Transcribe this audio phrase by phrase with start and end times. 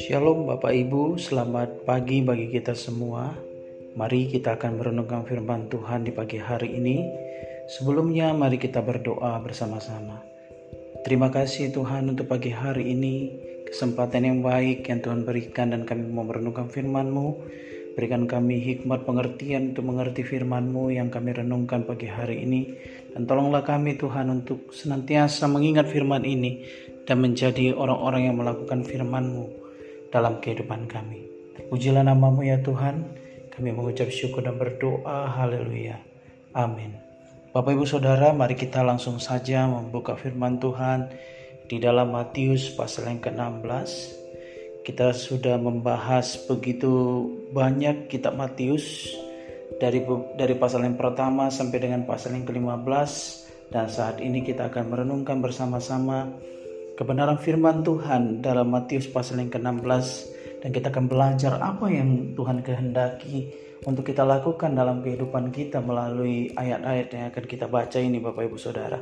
[0.00, 3.36] Shalom Bapak Ibu, selamat pagi bagi kita semua.
[3.92, 7.04] Mari kita akan merenungkan firman Tuhan di pagi hari ini.
[7.68, 10.24] Sebelumnya mari kita berdoa bersama-sama.
[11.04, 13.36] Terima kasih Tuhan untuk pagi hari ini,
[13.68, 17.28] kesempatan yang baik yang Tuhan berikan dan kami mau merenungkan firman-Mu.
[17.92, 22.72] Berikan kami hikmat pengertian untuk mengerti firman-Mu yang kami renungkan pagi hari ini.
[23.12, 26.64] Dan tolonglah kami Tuhan untuk senantiasa mengingat firman ini
[27.04, 29.44] dan menjadi orang-orang yang melakukan firman-Mu
[30.08, 31.28] dalam kehidupan kami.
[31.68, 33.04] Pujilah namamu ya Tuhan,
[33.52, 36.00] kami mengucap syukur dan berdoa, haleluya.
[36.56, 36.96] Amin.
[37.52, 41.12] Bapak ibu saudara, mari kita langsung saja membuka firman Tuhan
[41.68, 44.21] di dalam Matius pasal yang ke-16.
[44.82, 46.90] Kita sudah membahas begitu
[47.54, 49.14] banyak kitab Matius
[49.78, 50.02] dari
[50.34, 53.10] dari pasal yang pertama sampai dengan pasal yang ke-15
[53.70, 56.34] dan saat ini kita akan merenungkan bersama-sama
[56.98, 60.06] kebenaran firman Tuhan dalam Matius pasal yang ke-16
[60.66, 63.54] dan kita akan belajar apa yang Tuhan kehendaki
[63.86, 68.58] untuk kita lakukan dalam kehidupan kita melalui ayat-ayat yang akan kita baca ini Bapak Ibu
[68.58, 68.98] Saudara.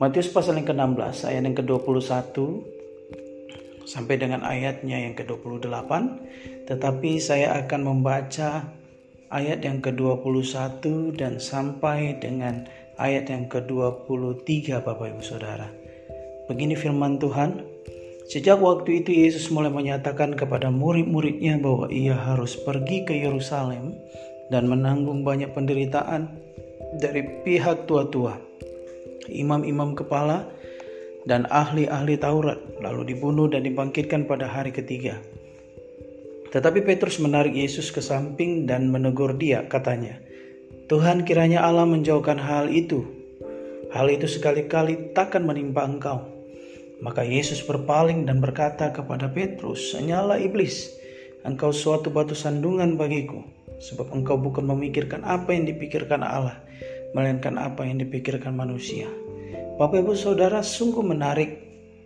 [0.00, 2.79] Matius pasal yang ke-16 ayat yang ke-21
[3.90, 5.90] sampai dengan ayatnya yang ke-28.
[6.70, 8.70] Tetapi saya akan membaca
[9.34, 10.82] ayat yang ke-21
[11.18, 12.70] dan sampai dengan
[13.02, 14.46] ayat yang ke-23
[14.86, 15.66] Bapak Ibu Saudara.
[16.46, 17.66] Begini firman Tuhan,
[18.30, 23.98] sejak waktu itu Yesus mulai menyatakan kepada murid-muridnya bahwa ia harus pergi ke Yerusalem
[24.50, 26.26] dan menanggung banyak penderitaan
[26.98, 28.34] dari pihak tua-tua,
[29.30, 30.50] imam-imam kepala,
[31.28, 35.20] dan ahli-ahli Taurat, lalu dibunuh dan dibangkitkan pada hari ketiga.
[36.50, 40.18] Tetapi Petrus menarik Yesus ke samping dan menegur dia, katanya,
[40.90, 43.06] Tuhan kiranya Allah menjauhkan hal itu.
[43.94, 46.26] Hal itu sekali-kali takkan menimpa engkau.
[47.00, 50.90] Maka Yesus berpaling dan berkata kepada Petrus, Nyala iblis,
[51.46, 53.46] engkau suatu batu sandungan bagiku,
[53.78, 56.58] sebab engkau bukan memikirkan apa yang dipikirkan Allah,
[57.14, 59.06] melainkan apa yang dipikirkan manusia.
[59.80, 61.56] Bapak Ibu Saudara sungguh menarik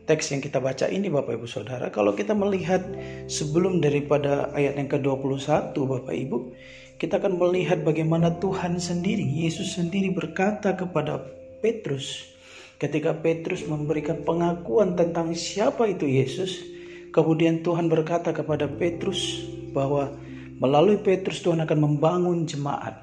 [0.06, 1.90] teks yang kita baca ini Bapak Ibu Saudara.
[1.90, 2.86] Kalau kita melihat
[3.26, 6.54] sebelum daripada ayat yang ke-21 Bapak Ibu,
[7.02, 11.18] kita akan melihat bagaimana Tuhan sendiri, Yesus sendiri berkata kepada
[11.66, 12.30] Petrus,
[12.78, 16.62] Ketika Petrus memberikan pengakuan tentang siapa itu Yesus,
[17.10, 20.14] kemudian Tuhan berkata kepada Petrus bahwa
[20.62, 23.02] melalui Petrus Tuhan akan membangun jemaat.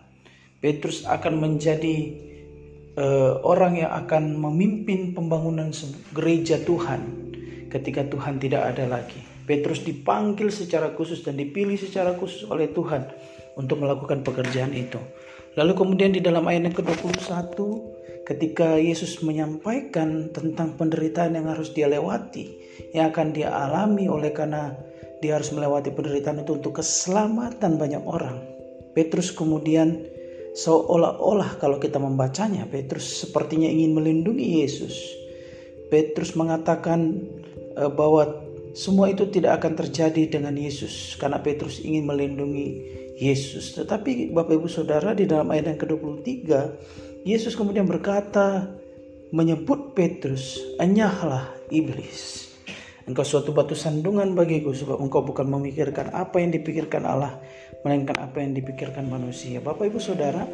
[0.63, 2.30] Petrus akan menjadi
[2.97, 5.71] uh, orang yang akan memimpin pembangunan
[6.11, 7.31] gereja Tuhan
[7.71, 9.21] ketika Tuhan tidak ada lagi.
[9.47, 13.03] Petrus dipanggil secara khusus dan dipilih secara khusus oleh Tuhan
[13.57, 14.99] untuk melakukan pekerjaan itu.
[15.59, 17.51] Lalu kemudian di dalam ayat yang ke-21
[18.23, 22.47] ketika Yesus menyampaikan tentang penderitaan yang harus dia lewati,
[22.95, 24.71] yang akan dia alami oleh karena
[25.19, 28.39] dia harus melewati penderitaan itu untuk keselamatan banyak orang.
[28.95, 30.07] Petrus kemudian
[30.55, 34.95] seolah-olah kalau kita membacanya, Petrus sepertinya ingin melindungi Yesus.
[35.91, 37.19] Petrus mengatakan
[37.75, 38.39] uh, bahwa
[38.71, 42.79] semua itu tidak akan terjadi dengan Yesus karena Petrus ingin melindungi
[43.19, 43.75] Yesus.
[43.75, 46.31] Tetapi Bapak Ibu Saudara di dalam ayat yang ke-23
[47.27, 48.71] Yesus kemudian berkata
[49.35, 52.50] menyebut Petrus, "Enyahlah iblis.
[53.09, 57.41] Engkau suatu batu sandungan bagiku sebab engkau bukan memikirkan apa yang dipikirkan Allah,
[57.81, 60.45] melainkan apa yang dipikirkan manusia." Bapak Ibu Saudara,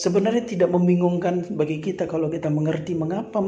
[0.00, 3.40] sebenarnya tidak membingungkan bagi kita kalau kita mengerti mengapa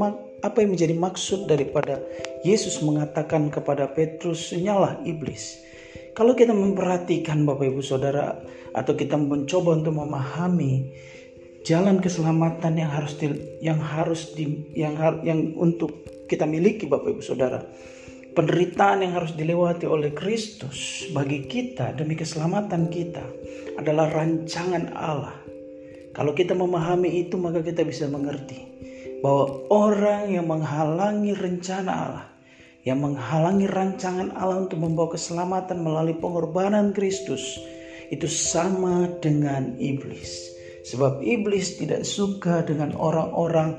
[0.45, 1.97] apa yang menjadi maksud daripada
[2.45, 5.65] Yesus mengatakan kepada Petrus, "Nyalah iblis."
[6.13, 8.37] Kalau kita memperhatikan Bapak Ibu Saudara
[8.77, 10.93] atau kita mencoba untuk memahami
[11.65, 13.27] jalan keselamatan yang harus di,
[13.65, 17.65] yang harus di, yang yang untuk kita miliki Bapak Ibu Saudara.
[18.33, 23.21] Penderitaan yang harus dilewati oleh Kristus bagi kita demi keselamatan kita
[23.77, 25.37] adalah rancangan Allah.
[26.17, 28.61] Kalau kita memahami itu maka kita bisa mengerti
[29.21, 32.27] bahwa orang yang menghalangi rencana Allah,
[32.89, 37.61] yang menghalangi rancangan Allah untuk membawa keselamatan melalui pengorbanan Kristus
[38.09, 40.53] itu sama dengan iblis
[40.83, 43.79] Sebab iblis tidak suka dengan orang-orang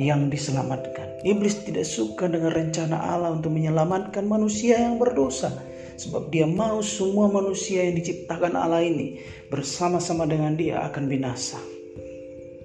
[0.00, 1.20] yang diselamatkan.
[1.22, 5.52] Iblis tidak suka dengan rencana Allah untuk menyelamatkan manusia yang berdosa.
[6.00, 9.20] Sebab dia mau semua manusia yang diciptakan Allah ini
[9.52, 11.60] bersama-sama dengan dia akan binasa.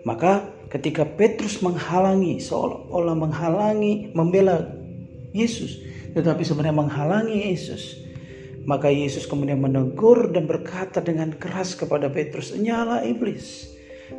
[0.07, 4.71] Maka ketika Petrus menghalangi, seolah-olah menghalangi, membela
[5.35, 5.83] Yesus.
[6.15, 8.07] Tetapi sebenarnya menghalangi Yesus.
[8.67, 13.71] Maka Yesus kemudian menegur dan berkata dengan keras kepada Petrus, Nyala iblis,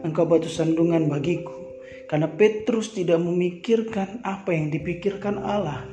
[0.05, 1.58] engkau batu sandungan bagiku.
[2.09, 5.85] Karena Petrus tidak memikirkan apa yang dipikirkan Allah.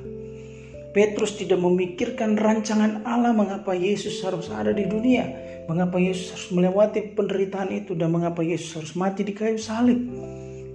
[0.95, 5.27] Petrus tidak memikirkan rancangan Allah mengapa Yesus harus ada di dunia,
[5.67, 9.99] mengapa Yesus harus melewati penderitaan itu dan mengapa Yesus harus mati di kayu salib.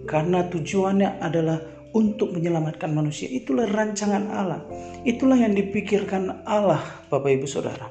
[0.05, 1.57] Karena tujuannya adalah
[1.97, 3.33] untuk menyelamatkan manusia.
[3.33, 4.61] Itulah rancangan Allah.
[5.09, 7.89] Itulah yang dipikirkan Allah, Bapak Ibu Saudara.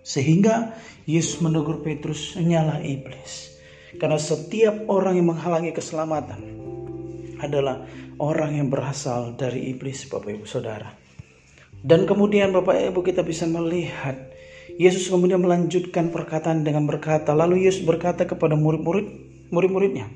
[0.00, 0.72] Sehingga
[1.04, 3.55] Yesus menegur Petrus, nyala iblis.
[3.96, 6.40] Karena setiap orang yang menghalangi keselamatan
[7.40, 7.84] adalah
[8.20, 10.92] orang yang berasal dari iblis, Bapak Ibu Saudara.
[11.80, 14.16] Dan kemudian Bapak Ibu kita bisa melihat
[14.76, 19.08] Yesus kemudian melanjutkan perkataan dengan berkata, lalu Yesus berkata kepada murid-murid,
[19.48, 20.10] murid-muridnya,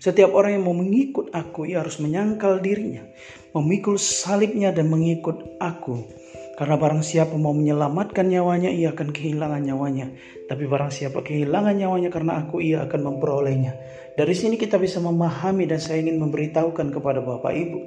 [0.00, 3.08] setiap orang yang mau mengikut aku, ia harus menyangkal dirinya,
[3.56, 6.04] memikul salibnya dan mengikut aku.
[6.54, 10.14] Karena barang siapa mau menyelamatkan nyawanya, ia akan kehilangan nyawanya.
[10.46, 13.74] Tapi barang siapa kehilangan nyawanya karena aku, ia akan memperolehnya.
[14.14, 17.78] Dari sini kita bisa memahami dan saya ingin memberitahukan kepada Bapak Ibu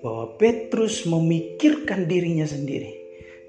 [0.00, 2.88] bahwa Petrus memikirkan dirinya sendiri.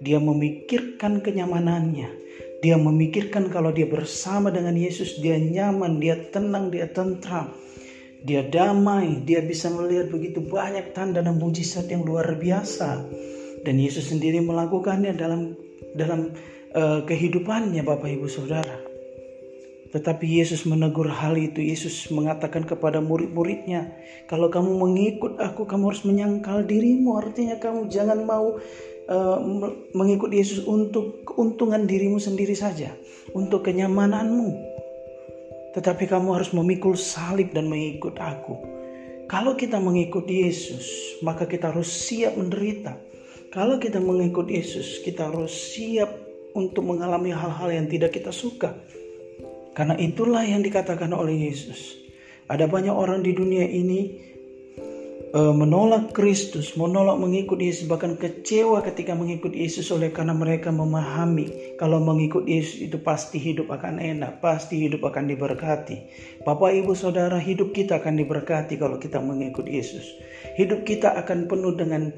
[0.03, 2.27] Dia memikirkan kenyamanannya.
[2.59, 7.55] Dia memikirkan kalau dia bersama dengan Yesus, dia nyaman, dia tenang, dia tentram.
[8.25, 13.07] Dia damai, dia bisa melihat begitu banyak tanda dan mujizat yang luar biasa.
[13.67, 15.51] Dan Yesus sendiri melakukannya dalam
[15.91, 16.31] dalam
[16.71, 18.79] uh, kehidupannya Bapak Ibu Saudara.
[19.91, 21.59] Tetapi Yesus menegur hal itu.
[21.59, 23.91] Yesus mengatakan kepada murid-muridnya,
[24.31, 28.55] "Kalau kamu mengikut Aku, kamu harus menyangkal dirimu." Artinya, kamu jangan mau
[29.11, 29.37] uh,
[29.91, 32.95] mengikut Yesus untuk keuntungan dirimu sendiri saja,
[33.35, 34.79] untuk kenyamananmu.
[35.75, 38.55] Tetapi kamu harus memikul salib dan mengikut Aku.
[39.27, 43.06] Kalau kita mengikut Yesus, maka kita harus siap menderita.
[43.47, 46.11] Kalau kita mengikut Yesus, kita harus siap
[46.51, 48.75] untuk mengalami hal-hal yang tidak kita suka.
[49.71, 51.95] Karena itulah yang dikatakan oleh Yesus.
[52.51, 54.27] Ada banyak orang di dunia ini
[55.31, 61.77] uh, menolak Kristus, menolak mengikuti Yesus, bahkan kecewa ketika mengikuti Yesus oleh karena mereka memahami
[61.79, 65.97] kalau mengikut Yesus itu pasti hidup akan enak, pasti hidup akan diberkati.
[66.43, 70.03] Bapak, Ibu, Saudara, hidup kita akan diberkati kalau kita mengikut Yesus.
[70.55, 72.09] Hidup kita akan penuh dengan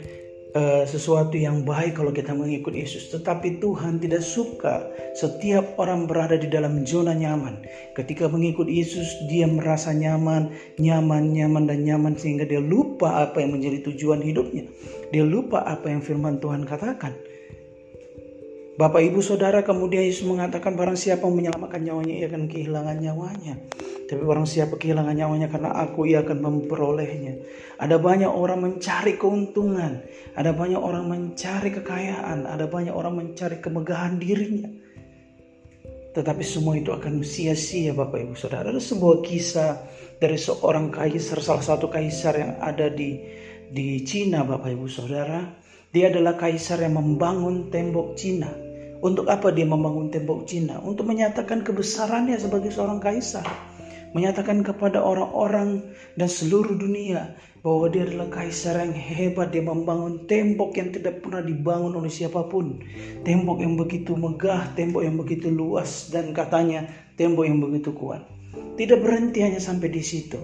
[0.56, 3.10] uh, sesuatu yang baik kalau kita mengikut Yesus.
[3.14, 7.62] Tetapi Tuhan tidak suka setiap orang berada di dalam zona nyaman.
[7.94, 10.50] Ketika mengikut Yesus, dia merasa nyaman,
[10.82, 14.66] nyaman, nyaman, dan nyaman sehingga dia lupa apa yang menjadi tujuan hidupnya.
[15.14, 17.14] Dia lupa apa yang firman Tuhan katakan.
[18.80, 23.60] Bapak ibu saudara kemudian Yesus mengatakan barang siapa menyelamatkan nyawanya ia akan kehilangan nyawanya.
[24.10, 27.46] Tapi barang siapa kehilangan nyawanya karena aku, ia akan memperolehnya.
[27.78, 30.02] Ada banyak orang mencari keuntungan.
[30.34, 32.50] Ada banyak orang mencari kekayaan.
[32.50, 34.66] Ada banyak orang mencari kemegahan dirinya.
[36.18, 38.74] Tetapi semua itu akan sia-sia Bapak Ibu Saudara.
[38.74, 39.78] Ada sebuah kisah
[40.18, 43.14] dari seorang kaisar, salah satu kaisar yang ada di
[43.70, 45.46] di Cina Bapak Ibu Saudara.
[45.94, 48.50] Dia adalah kaisar yang membangun tembok Cina.
[49.06, 50.82] Untuk apa dia membangun tembok Cina?
[50.82, 53.69] Untuk menyatakan kebesarannya sebagai seorang kaisar
[54.14, 55.86] menyatakan kepada orang-orang
[56.18, 59.52] dan seluruh dunia bahwa dia adalah kaisar yang hebat.
[59.52, 62.80] Dia membangun tembok yang tidak pernah dibangun oleh siapa pun.
[63.28, 66.88] Tembok yang begitu megah tembok yang begitu luas dan katanya
[67.20, 68.24] tembok yang begitu kuat.
[68.80, 70.40] Tidak berhenti hanya sampai di situ.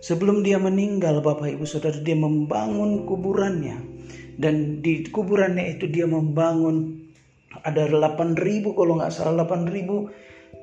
[0.00, 4.00] Sebelum dia meninggal Bapak Ibu Saudara dia membangun kuburannya.
[4.40, 6.96] Dan di kuburannya itu dia membangun
[7.60, 9.68] ada 8000 kalau nggak salah 8000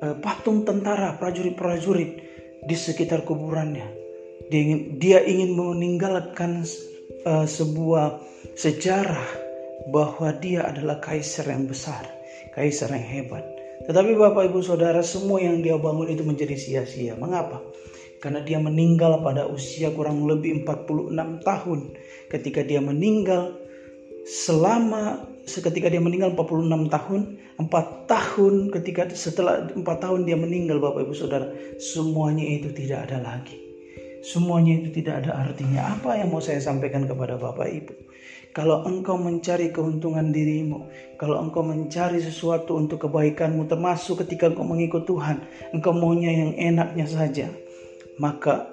[0.02, 2.27] eh, patung tentara prajurit-prajurit
[2.64, 3.86] di sekitar kuburannya.
[4.48, 6.64] Dia ingin, dia ingin meninggalkan
[7.28, 8.22] uh, sebuah
[8.56, 9.28] sejarah
[9.92, 12.02] bahwa dia adalah kaisar yang besar,
[12.56, 13.44] kaisar yang hebat.
[13.86, 17.14] Tetapi Bapak Ibu Saudara semua yang dia bangun itu menjadi sia-sia.
[17.14, 17.62] Mengapa?
[18.18, 21.14] Karena dia meninggal pada usia kurang lebih 46
[21.46, 21.80] tahun.
[22.26, 23.54] Ketika dia meninggal
[24.28, 27.20] selama seketika dia meninggal 46 tahun,
[27.56, 31.48] 4 tahun ketika setelah 4 tahun dia meninggal Bapak Ibu Saudara,
[31.80, 33.56] semuanya itu tidak ada lagi.
[34.20, 35.96] Semuanya itu tidak ada artinya.
[35.96, 37.94] Apa yang mau saya sampaikan kepada Bapak Ibu?
[38.52, 45.08] Kalau engkau mencari keuntungan dirimu, kalau engkau mencari sesuatu untuk kebaikanmu, termasuk ketika engkau mengikut
[45.08, 45.40] Tuhan,
[45.72, 47.48] engkau maunya yang enaknya saja,
[48.18, 48.66] maka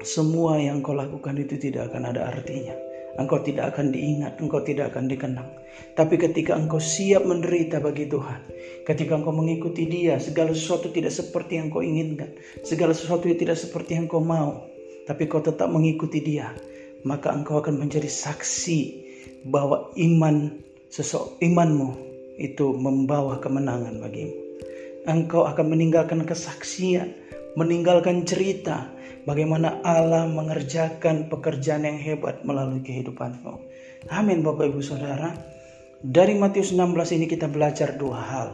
[0.00, 4.94] semua yang kau lakukan itu tidak akan ada artinya engkau tidak akan diingat, engkau tidak
[4.94, 5.50] akan dikenang.
[5.94, 8.40] Tapi ketika engkau siap menderita bagi Tuhan,
[8.86, 12.34] ketika engkau mengikuti Dia, segala sesuatu tidak seperti yang kau inginkan,
[12.66, 14.66] segala sesuatu tidak seperti yang kau mau,
[15.06, 16.50] tapi kau tetap mengikuti Dia,
[17.06, 18.80] maka engkau akan menjadi saksi
[19.50, 21.94] bahwa iman sesok imanmu
[22.38, 24.34] itu membawa kemenangan bagimu.
[25.04, 27.12] Engkau akan meninggalkan kesaksian
[27.54, 28.90] meninggalkan cerita
[29.24, 33.60] bagaimana Allah mengerjakan pekerjaan yang hebat melalui kehidupanmu.
[34.12, 35.32] Amin Bapak Ibu Saudara.
[36.04, 38.48] Dari Matius 16 ini kita belajar dua hal.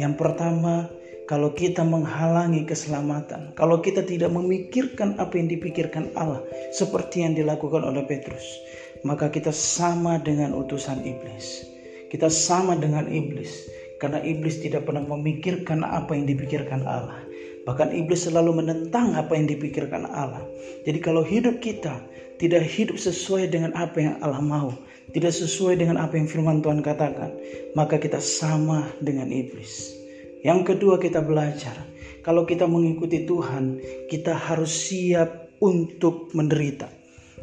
[0.00, 0.88] Yang pertama,
[1.28, 6.40] kalau kita menghalangi keselamatan, kalau kita tidak memikirkan apa yang dipikirkan Allah
[6.72, 8.64] seperti yang dilakukan oleh Petrus,
[9.04, 11.68] maka kita sama dengan utusan iblis.
[12.08, 13.68] Kita sama dengan iblis
[14.00, 17.27] karena iblis tidak pernah memikirkan apa yang dipikirkan Allah.
[17.68, 20.40] Bahkan iblis selalu menentang apa yang dipikirkan Allah.
[20.88, 22.00] Jadi kalau hidup kita
[22.40, 24.72] tidak hidup sesuai dengan apa yang Allah mau,
[25.12, 27.28] tidak sesuai dengan apa yang firman Tuhan katakan,
[27.76, 29.92] maka kita sama dengan iblis.
[30.40, 31.76] Yang kedua kita belajar,
[32.24, 36.88] kalau kita mengikuti Tuhan, kita harus siap untuk menderita.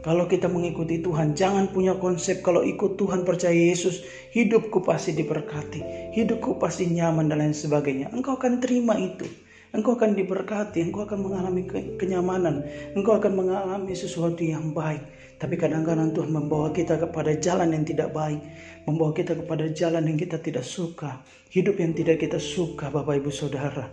[0.01, 4.01] Kalau kita mengikuti Tuhan, jangan punya konsep kalau ikut Tuhan percaya Yesus,
[4.33, 8.09] hidupku pasti diberkati, hidupku pasti nyaman dan lain sebagainya.
[8.09, 9.44] Engkau akan terima itu.
[9.73, 11.65] Engkau akan diberkati, engkau akan mengalami
[11.97, 12.61] kenyamanan,
[12.93, 15.01] engkau akan mengalami sesuatu yang baik.
[15.35, 18.39] Tapi kadang-kadang Tuhan membawa kita kepada jalan yang tidak baik,
[18.87, 23.31] membawa kita kepada jalan yang kita tidak suka, hidup yang tidak kita suka, Bapak Ibu
[23.33, 23.91] Saudara.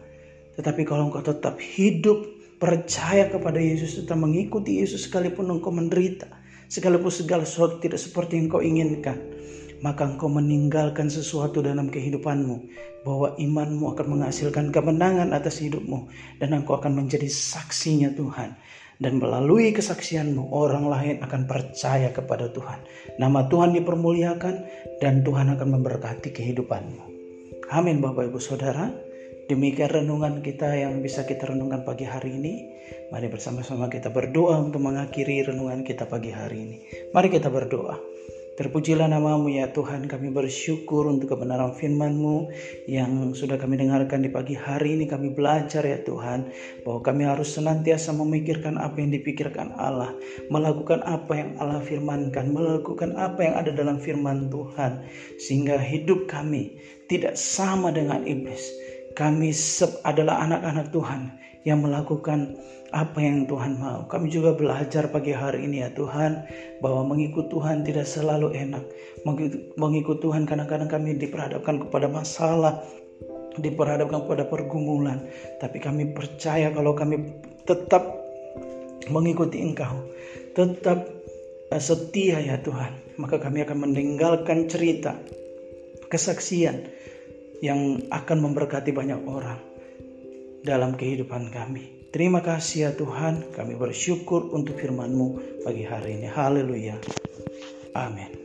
[0.55, 2.29] Tetapi kalau engkau tetap hidup
[2.62, 6.31] percaya kepada Yesus, tetap mengikuti Yesus sekalipun engkau menderita,
[6.71, 9.19] sekalipun segala sesuatu tidak seperti yang engkau inginkan,
[9.83, 12.57] maka engkau meninggalkan sesuatu dalam kehidupanmu
[13.03, 16.07] bahwa imanmu akan menghasilkan kemenangan atas hidupmu
[16.39, 18.55] dan engkau akan menjadi saksinya Tuhan.
[19.03, 22.87] Dan melalui kesaksianmu orang lain akan percaya kepada Tuhan.
[23.19, 24.55] Nama Tuhan dipermuliakan
[25.03, 27.03] dan Tuhan akan memberkati kehidupanmu.
[27.75, 28.95] Amin Bapak Ibu Saudara.
[29.51, 32.55] Demikian renungan kita yang bisa kita renungkan pagi hari ini.
[33.11, 36.77] Mari bersama-sama kita berdoa untuk mengakhiri renungan kita pagi hari ini.
[37.11, 37.99] Mari kita berdoa
[38.62, 42.47] Terpujilah namamu ya Tuhan, kami bersyukur untuk kebenaran firman-Mu
[42.87, 45.11] yang sudah kami dengarkan di pagi hari ini.
[45.11, 46.47] Kami belajar ya Tuhan,
[46.87, 50.14] bahwa kami harus senantiasa memikirkan apa yang dipikirkan Allah,
[50.47, 55.11] melakukan apa yang Allah firmankan, melakukan apa yang ada dalam firman Tuhan,
[55.42, 56.78] sehingga hidup kami
[57.11, 58.62] tidak sama dengan iblis.
[59.12, 59.52] Kami
[60.09, 62.59] adalah anak-anak Tuhan yang melakukan
[62.92, 64.04] apa yang Tuhan mau.
[64.04, 66.45] Kami juga belajar pagi hari ini ya Tuhan
[66.85, 68.85] bahwa mengikut Tuhan tidak selalu enak.
[69.81, 72.85] Mengikut Tuhan kadang-kadang kami diperhadapkan kepada masalah,
[73.57, 75.25] diperhadapkan kepada pergumulan.
[75.61, 77.33] Tapi kami percaya kalau kami
[77.64, 78.04] tetap
[79.09, 80.04] mengikuti Engkau,
[80.52, 81.09] tetap
[81.73, 85.16] eh, setia ya Tuhan, maka kami akan meninggalkan cerita
[86.12, 86.92] kesaksian
[87.62, 89.62] yang akan memberkati banyak orang
[90.66, 92.11] dalam kehidupan kami.
[92.12, 96.28] Terima kasih ya Tuhan, kami bersyukur untuk firman-Mu pagi hari ini.
[96.28, 96.99] Haleluya.
[97.97, 98.42] Amin.